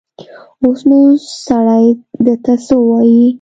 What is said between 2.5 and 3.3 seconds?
څه ووايي.